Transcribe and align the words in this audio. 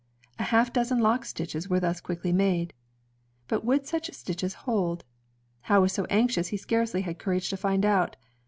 A 0.39 0.43
half 0.45 0.73
dozen 0.73 0.97
lock 0.97 1.25
stitches 1.25 1.69
were 1.69 1.79
thus 1.79 2.01
quickly 2.01 2.33
made. 2.33 2.73
But 3.47 3.63
would 3.63 3.85
such 3.85 4.11
stitches 4.13 4.55
hold? 4.65 5.03
Howe 5.69 5.81
was 5.81 5.93
so 5.93 6.05
anxious 6.05 6.47
he 6.47 6.57
scarcely 6.57 7.01
had 7.03 7.19
courage 7.19 7.51
to 7.51 7.55
find 7.57 7.85
out. 7.85 8.15